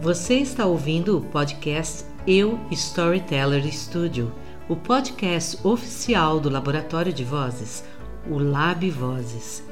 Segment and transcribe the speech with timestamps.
[0.00, 4.32] Você está ouvindo o podcast Eu Storyteller Studio,
[4.66, 7.84] o podcast oficial do Laboratório de Vozes,
[8.26, 9.62] o Lab Vozes.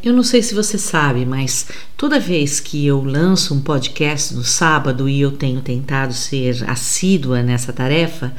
[0.00, 4.44] Eu não sei se você sabe, mas toda vez que eu lanço um podcast no
[4.44, 8.32] sábado e eu tenho tentado ser assídua nessa tarefa,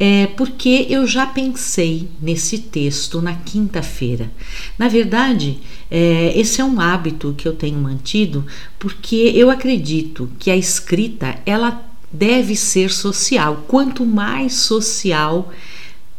[0.00, 4.32] é porque eu já pensei nesse texto na quinta-feira.
[4.76, 8.44] Na verdade, é, esse é um hábito que eu tenho mantido
[8.76, 13.64] porque eu acredito que a escrita ela deve ser social.
[13.68, 15.52] Quanto mais social,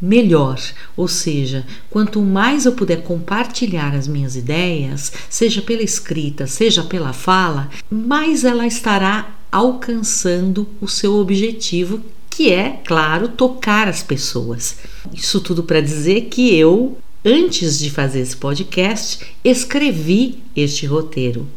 [0.02, 0.60] melhor.
[0.96, 7.14] Ou seja, quanto mais eu puder compartilhar as minhas ideias, seja pela escrita, seja pela
[7.14, 14.78] fala, mais ela estará alcançando o seu objetivo, que é, claro, tocar as pessoas.
[15.14, 21.48] Isso tudo para dizer que eu, antes de fazer esse podcast, escrevi este roteiro.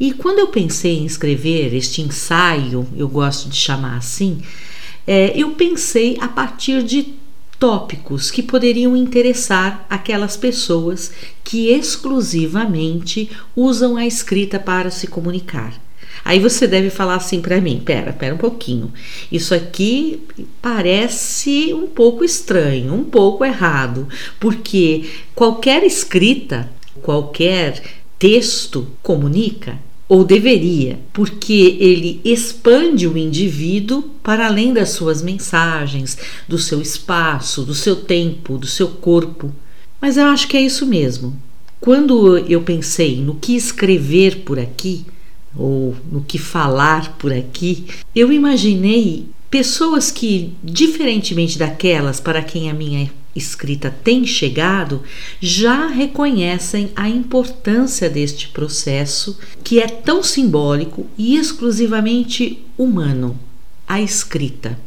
[0.00, 4.40] E quando eu pensei em escrever este ensaio, eu gosto de chamar assim,
[5.06, 7.14] é, eu pensei a partir de
[7.58, 15.80] tópicos que poderiam interessar aquelas pessoas que exclusivamente usam a escrita para se comunicar.
[16.24, 18.92] Aí você deve falar assim para mim: pera, pera um pouquinho.
[19.30, 20.22] Isso aqui
[20.62, 24.08] parece um pouco estranho, um pouco errado,
[24.40, 26.70] porque qualquer escrita,
[27.02, 27.82] qualquer
[28.18, 36.58] texto comunica ou deveria, porque ele expande o indivíduo para além das suas mensagens, do
[36.58, 39.52] seu espaço, do seu tempo, do seu corpo.
[40.00, 41.36] Mas eu acho que é isso mesmo.
[41.80, 45.04] Quando eu pensei no que escrever por aqui,
[45.56, 52.74] ou no que falar por aqui, eu imaginei pessoas que, diferentemente daquelas para quem a
[52.74, 53.00] minha
[53.34, 55.02] escrita tem chegado
[55.40, 63.38] já reconhecem a importância deste processo que é tão simbólico e exclusivamente humano
[63.86, 64.78] a escrita.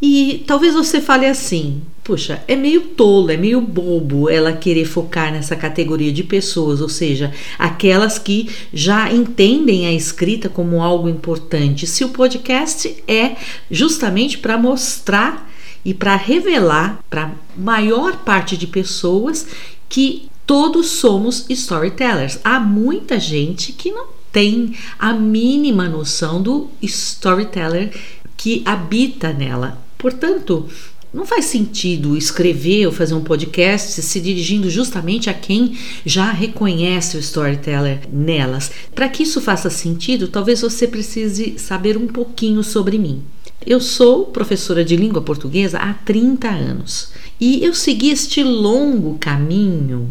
[0.00, 5.32] E talvez você fale assim: puxa, é meio tolo, é meio bobo ela querer focar
[5.32, 11.86] nessa categoria de pessoas, ou seja, aquelas que já entendem a escrita como algo importante.
[11.86, 13.36] Se o podcast é
[13.70, 15.50] justamente para mostrar
[15.84, 19.46] e para revelar para maior parte de pessoas
[19.88, 22.38] que todos somos storytellers.
[22.42, 27.94] Há muita gente que não tem a mínima noção do storyteller
[28.36, 29.82] que habita nela.
[29.96, 30.68] Portanto,
[31.14, 37.16] não faz sentido escrever ou fazer um podcast se dirigindo justamente a quem já reconhece
[37.16, 38.72] o storyteller nelas.
[38.92, 43.22] Para que isso faça sentido, talvez você precise saber um pouquinho sobre mim.
[43.66, 50.10] Eu sou professora de língua portuguesa há 30 anos e eu segui este longo caminho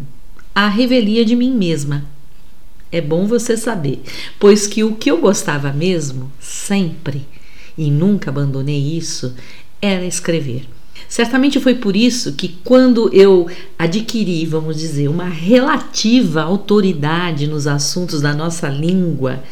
[0.52, 2.04] à revelia de mim mesma.
[2.90, 4.02] É bom você saber,
[4.40, 7.26] pois que o que eu gostava mesmo, sempre,
[7.78, 9.34] e nunca abandonei isso,
[9.80, 10.66] era escrever.
[11.08, 13.48] Certamente foi por isso que, quando eu
[13.78, 19.42] adquiri, vamos dizer, uma relativa autoridade nos assuntos da nossa língua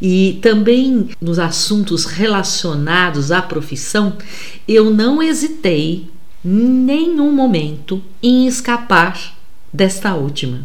[0.00, 4.16] e também nos assuntos relacionados à profissão,
[4.66, 6.08] eu não hesitei
[6.42, 9.36] nenhum momento em escapar
[9.72, 10.64] desta última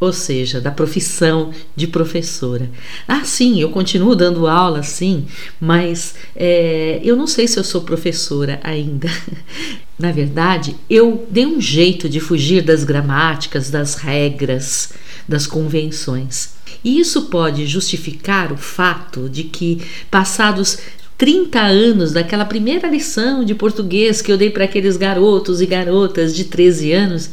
[0.00, 2.70] ou seja, da profissão de professora.
[3.06, 5.26] Ah, sim, eu continuo dando aula, sim,
[5.60, 9.10] mas é, eu não sei se eu sou professora ainda.
[9.98, 14.94] Na verdade, eu dei um jeito de fugir das gramáticas, das regras,
[15.28, 16.54] das convenções.
[16.84, 20.78] E isso pode justificar o fato de que, passados
[21.18, 26.34] 30 anos daquela primeira lição de português que eu dei para aqueles garotos e garotas
[26.34, 27.30] de 13 anos,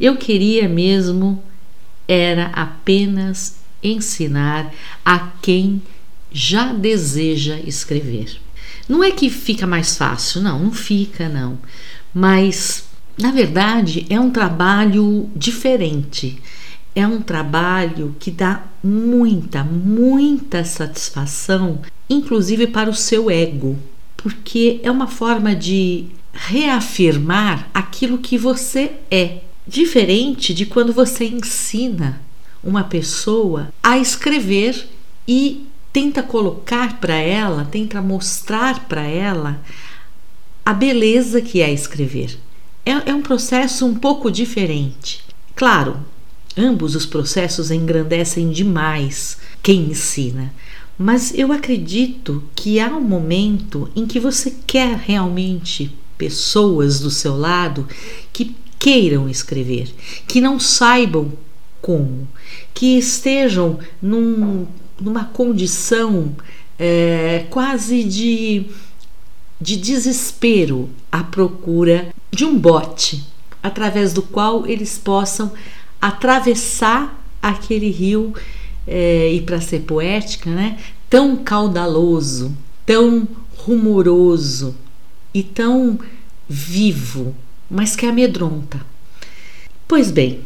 [0.00, 1.42] eu queria mesmo
[2.08, 4.72] era apenas ensinar
[5.04, 5.82] a quem
[6.32, 8.38] já deseja escrever.
[8.88, 11.58] Não é que fica mais fácil, não, não fica, não.
[12.12, 12.84] Mas,
[13.18, 16.38] na verdade, é um trabalho diferente.
[16.94, 23.78] É um trabalho que dá muita, muita satisfação, inclusive para o seu ego,
[24.16, 32.22] porque é uma forma de reafirmar aquilo que você é Diferente de quando você ensina
[32.64, 34.88] uma pessoa a escrever
[35.28, 39.60] e tenta colocar para ela, tenta mostrar para ela
[40.64, 42.38] a beleza que é escrever.
[42.86, 45.22] É, é um processo um pouco diferente.
[45.54, 45.98] Claro,
[46.56, 50.52] ambos os processos engrandecem demais quem ensina,
[50.98, 57.36] mas eu acredito que há um momento em que você quer realmente pessoas do seu
[57.36, 57.86] lado
[58.32, 59.94] que queiram escrever,
[60.26, 61.32] que não saibam
[61.80, 62.26] como?
[62.74, 64.66] Que estejam num,
[65.00, 66.34] numa condição
[66.76, 68.66] é, quase de,
[69.60, 73.24] de desespero à procura de um bote
[73.62, 75.52] através do qual eles possam
[76.00, 78.34] atravessar aquele rio
[78.86, 80.78] é, e para ser poética, né,
[81.08, 84.74] tão caudaloso, tão rumoroso
[85.34, 85.98] e tão
[86.48, 87.34] vivo,
[87.70, 88.80] mas que amedronta.
[89.86, 90.40] Pois bem,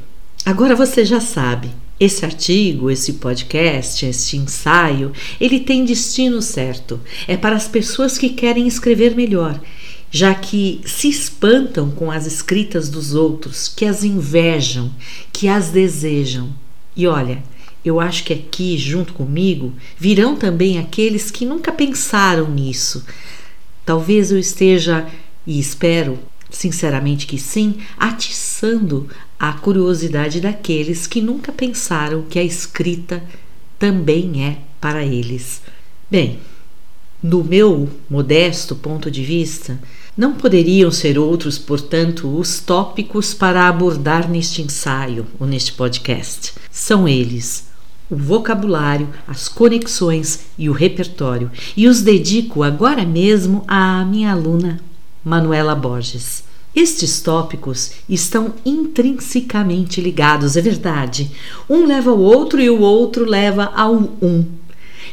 [0.45, 1.71] agora você já sabe.
[2.01, 7.01] Esse artigo, esse podcast, este ensaio, ele tem destino certo.
[7.29, 9.61] É para as pessoas que querem escrever melhor,
[10.13, 14.95] já que se espantam com as escritas dos outros, que as invejam,
[15.33, 16.53] que as desejam.
[16.95, 17.43] E olha,
[17.83, 23.05] eu acho que aqui, junto comigo, virão também aqueles que nunca pensaram nisso.
[23.87, 25.09] Talvez eu esteja,
[25.47, 26.19] e espero
[26.51, 29.09] sinceramente que sim, atiçando
[29.41, 33.25] a curiosidade daqueles que nunca pensaram que a escrita
[33.79, 35.63] também é para eles.
[36.11, 36.39] Bem,
[37.23, 39.79] no meu modesto ponto de vista,
[40.17, 46.53] não poderiam ser outros, portanto, os tópicos para abordar neste ensaio ou neste podcast.
[46.71, 47.71] São eles
[48.11, 54.81] o vocabulário, as conexões e o repertório, e os dedico agora mesmo à minha aluna
[55.25, 56.45] Manuela Borges.
[56.75, 61.31] Estes tópicos estão intrinsecamente ligados, é verdade.
[61.69, 64.45] Um leva ao outro e o outro leva ao um.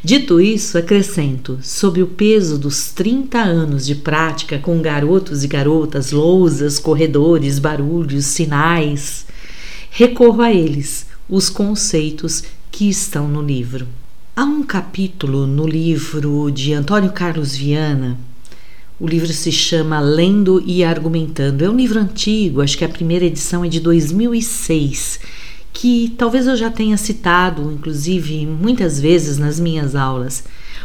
[0.03, 6.11] Dito isso, acrescento, sob o peso dos 30 anos de prática com garotos e garotas,
[6.11, 9.25] lousas, corredores, barulhos, sinais,
[9.91, 13.87] recorro a eles, os conceitos que estão no livro.
[14.35, 18.17] Há um capítulo no livro de Antônio Carlos Viana
[18.99, 21.63] o livro se chama Lendo e Argumentando.
[21.63, 25.21] É um livro antigo, acho que a primeira edição é de 2006,
[25.79, 30.43] que talvez eu já tenha citado, inclusive, muitas vezes nas minhas aulas.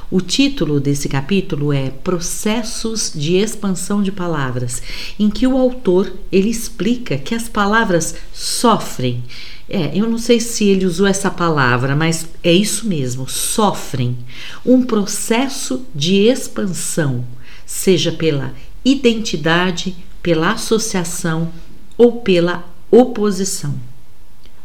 [0.08, 4.80] O título desse capítulo é Processos de expansão de palavras,
[5.18, 9.24] em que o autor ele explica que as palavras sofrem.
[9.68, 14.16] É, eu não sei se ele usou essa palavra, mas é isso mesmo, sofrem
[14.64, 17.24] um processo de expansão
[17.66, 18.54] seja pela
[18.84, 21.50] identidade, pela associação
[21.98, 23.74] ou pela oposição.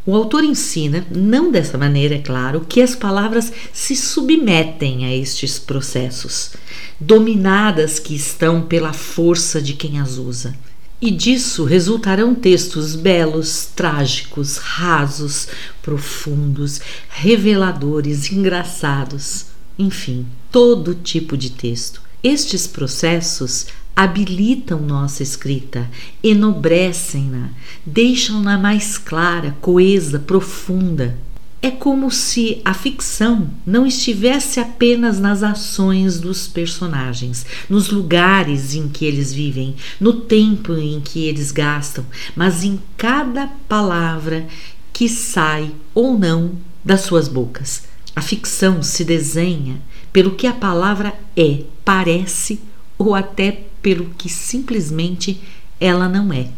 [0.09, 5.59] O autor ensina, não dessa maneira, é claro, que as palavras se submetem a estes
[5.59, 6.53] processos,
[6.99, 10.55] dominadas que estão pela força de quem as usa.
[10.99, 15.47] E disso resultarão textos belos, trágicos, rasos,
[15.83, 19.45] profundos, reveladores, engraçados,
[19.77, 22.01] enfim, todo tipo de texto.
[22.23, 23.67] Estes processos
[23.99, 25.85] habilitam nossa escrita,
[26.23, 27.49] enobrecem-na,
[27.85, 31.17] deixam-na mais clara, coesa, profunda.
[31.61, 38.87] É como se a ficção não estivesse apenas nas ações dos personagens, nos lugares em
[38.87, 44.47] que eles vivem, no tempo em que eles gastam, mas em cada palavra
[44.93, 46.53] que sai ou não
[46.85, 47.83] das suas bocas.
[48.15, 49.81] A ficção se desenha
[50.13, 52.61] pelo que a palavra é, parece
[52.99, 55.41] ou até pelo que simplesmente
[55.79, 56.49] ela não é.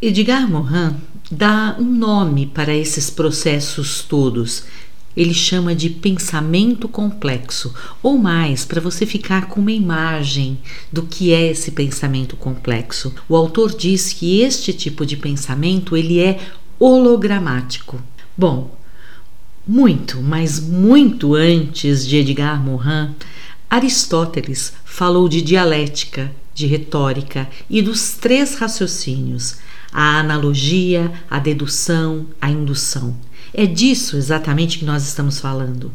[0.00, 0.94] Edgar Morin
[1.30, 4.64] dá um nome para esses processos todos.
[5.16, 10.58] Ele chama de pensamento complexo, ou mais, para você ficar com uma imagem
[10.92, 13.12] do que é esse pensamento complexo.
[13.28, 16.38] O autor diz que este tipo de pensamento ele é
[16.78, 18.00] hologramático.
[18.38, 18.78] Bom,
[19.66, 23.10] muito, mas muito antes de Edgar Morin,
[23.70, 29.58] Aristóteles falou de dialética, de retórica e dos três raciocínios:
[29.92, 33.16] a analogia, a dedução, a indução.
[33.54, 35.92] É disso exatamente que nós estamos falando.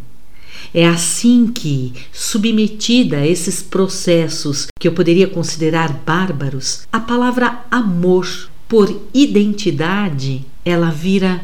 [0.73, 8.25] É assim que, submetida a esses processos que eu poderia considerar bárbaros, a palavra amor,
[8.67, 11.43] por identidade, ela vira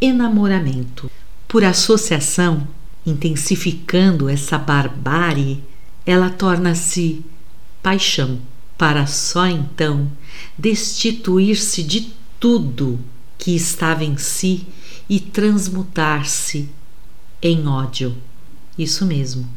[0.00, 1.10] enamoramento.
[1.48, 2.66] Por associação,
[3.04, 5.62] intensificando essa barbárie,
[6.06, 7.24] ela torna-se
[7.82, 8.40] paixão,
[8.78, 10.10] para só então
[10.58, 12.98] destituir-se de tudo
[13.38, 14.66] que estava em si
[15.08, 16.68] e transmutar-se
[17.40, 18.16] em ódio.
[18.78, 19.48] Isso mesmo.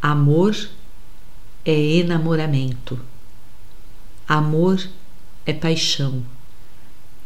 [0.00, 0.56] Amor
[1.64, 2.98] é enamoramento.
[4.26, 4.88] Amor
[5.44, 6.24] é paixão.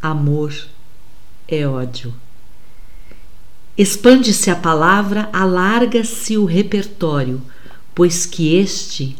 [0.00, 0.52] Amor
[1.46, 2.14] é ódio.
[3.78, 7.42] Expande-se a palavra, alarga-se o repertório,
[7.94, 9.16] pois que este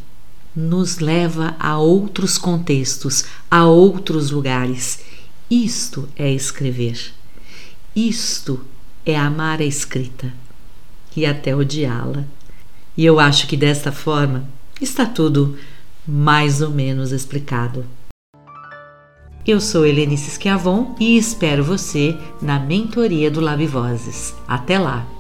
[0.55, 5.01] nos leva a outros contextos, a outros lugares.
[5.51, 7.13] Isto é escrever.
[7.95, 8.65] Isto
[9.05, 10.33] é amar a escrita
[11.15, 12.25] e até odiá-la.
[12.97, 14.49] E eu acho que desta forma
[14.81, 15.59] está tudo
[16.09, 17.85] mais ou menos explicado.
[19.47, 24.35] Eu sou Helenice Schiavon e espero você na mentoria do Lab Vozes.
[24.49, 25.16] Até lá!